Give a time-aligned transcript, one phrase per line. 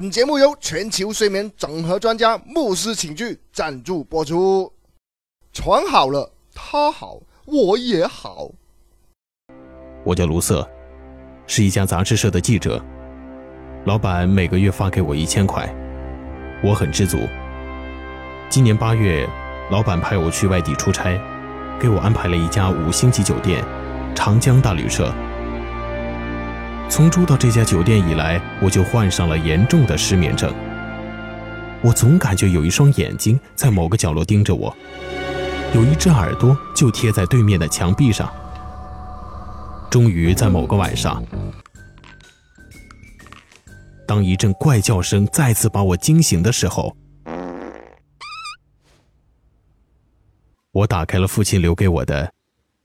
[0.00, 4.72] 本节目由全球睡眠整合专家牧师寝具赞助播出。
[5.52, 8.48] 床好了，他好，我也好。
[10.04, 10.64] 我叫卢瑟，
[11.48, 12.80] 是一家杂志社的记者。
[13.86, 15.68] 老板每个月发给我一千块，
[16.62, 17.18] 我很知足。
[18.48, 19.28] 今年八月，
[19.68, 21.20] 老板派我去外地出差，
[21.80, 23.64] 给我安排了一家五星级酒店——
[24.14, 25.12] 长江大旅社。
[26.90, 30.52] 从住到这家酒店以来，我就患上了严重的失眠症。
[31.82, 34.74] 我总感觉有一双眼睛在某个角落盯着我，
[35.74, 38.32] 有一只耳朵就贴在对面的墙壁上。
[39.90, 41.22] 终于在某个晚上，
[44.06, 46.96] 当一阵怪叫声再次把我惊醒的时候，
[50.72, 52.32] 我打开了父亲留给我的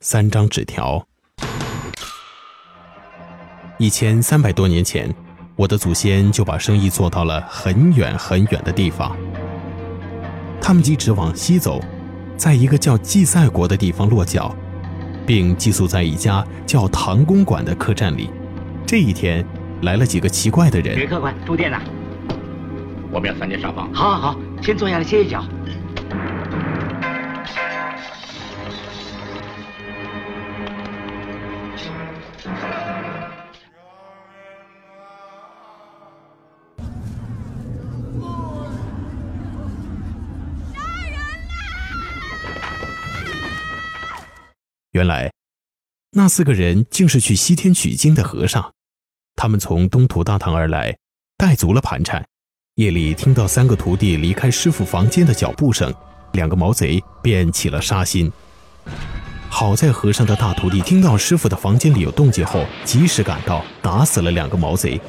[0.00, 1.06] 三张纸条。
[3.80, 5.08] 一千三百多年前，
[5.56, 9.16] 我的祖先就把生意做到了很远很远的地方。
[10.60, 11.82] 他们一直往西走，
[12.36, 14.54] 在一个叫祭赛国的地方落脚，
[15.24, 18.28] 并寄宿在一家叫唐公馆的客栈里。
[18.86, 19.42] 这一天，
[19.80, 20.98] 来了几个奇怪的人。
[20.98, 21.80] 女客官住店呢？
[23.10, 23.88] 我们要三间上房。
[23.94, 25.42] 好，好，好，先坐下来歇一觉。
[44.92, 45.32] 原来，
[46.10, 48.72] 那四个人竟是去西天取经的和尚。
[49.36, 50.98] 他们从东土大唐而来，
[51.36, 52.26] 带足了盘缠。
[52.74, 55.94] 夜里听到三个徒弟离开师傅房间的脚步声，
[56.32, 58.32] 两个毛贼便起了杀心。
[59.48, 65.00] 好在和尚的大徒弟听到师傅的房间里有动静后，及时赶到，打死了两个毛贼。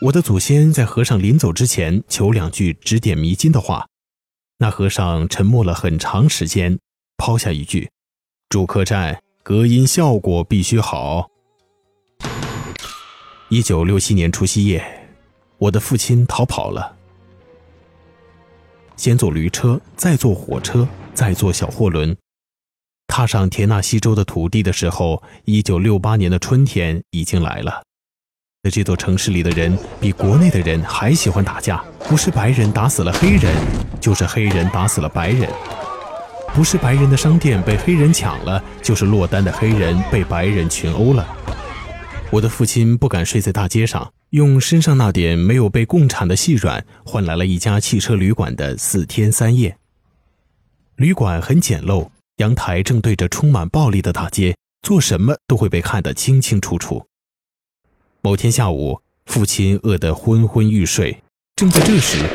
[0.00, 3.84] 我的祖先在和尚临走之前求两句指点迷津的话，
[4.58, 6.78] 那和尚沉默了很长时间，
[7.16, 7.90] 抛下一句
[8.48, 11.28] ：“住客栈隔音效果必须好。”
[13.50, 15.08] 一九六七年除夕夜，
[15.58, 16.94] 我的父亲逃跑了。
[18.96, 22.16] 先坐驴车，再坐火车，再坐小货轮，
[23.08, 27.82] 踏上田纳西州的土地的时候，一九六八年的春天已经来了。
[28.70, 33.54] 这座城市里的人比国内的人还喜欢打架，不是白人打死了黑人，
[34.00, 35.48] 就是黑人打死了白人；
[36.54, 41.26] 不是白人的商店被黑人抢了，就是落单的黑人被白人群殴了。
[42.30, 49.76] 我的父亲不敢睡在大街上，用身上那点没有被共产的细软换来了一家汽车旅馆的四天三夜。
[50.96, 57.07] 旅馆很简陋，阳台正对着充满暴力的大街，做什么都会被看得清清楚楚。
[58.28, 61.22] 某天下午，父亲饿得昏昏欲睡。
[61.56, 62.28] 正在这时，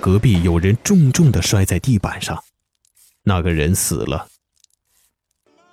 [0.00, 2.40] 隔壁有人重重地摔在地板上，
[3.24, 4.28] 那个人死了。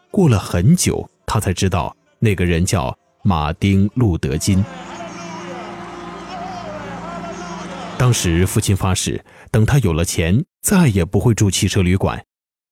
[0.10, 4.66] 过了很久，他才知道那个人叫马丁·路德·金。
[7.96, 12.26] 当时，父亲发誓，等他有了钱，再也不会住汽车旅馆，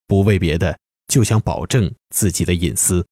[0.08, 0.76] 不为别的，
[1.06, 3.06] 就想保证自己的隐私。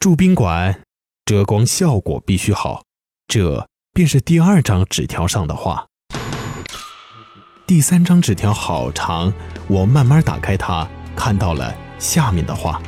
[0.00, 0.82] 住宾馆。
[1.28, 2.84] 遮光效果必须好，
[3.26, 5.84] 这便是第二张纸条上的话。
[7.66, 9.30] 第三张纸条好长，
[9.66, 12.80] 我慢慢打开它，看到了下面的话：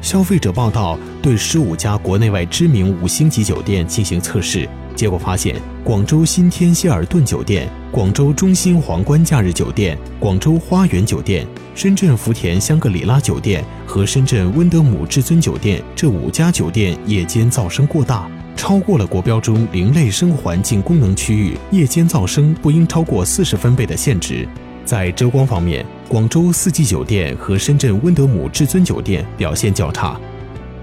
[0.00, 4.66] 消费者报道对十五家国内外知名五星级酒店进行测试，
[4.98, 5.54] 结果发现，
[5.84, 11.46] 广州新天希尔顿酒店、广州中心皇冠假日酒店、广州花园酒店。
[11.76, 24.48] 深圳福田香格里拉酒店和深圳温德姆至尊酒店这五家酒店夜间噪声过大，超过了国标中零类生活环境功能区域夜间噪声不应超过四十分贝的限值。
[24.84, 30.20] 在遮光方面，广州四季酒店和深圳温德姆至尊酒店表现较差。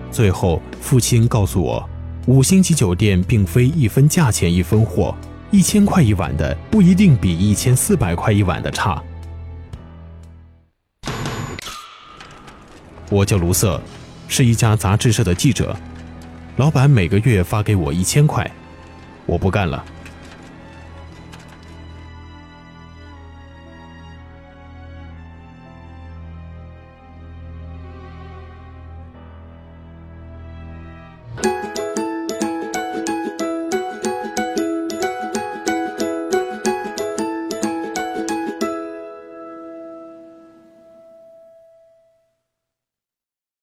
[0.09, 1.89] 最后，父亲告诉我，
[2.27, 5.15] 五星级酒店并非一分价钱一分货，
[5.51, 8.99] 一千块一晚的不一定比一千四百块一晚的差。
[13.11, 13.79] 我叫卢瑟，
[14.27, 15.77] 是一家杂志社的记者。
[16.57, 18.49] 老板每个月发给我一千块，
[19.27, 19.85] 我不干了。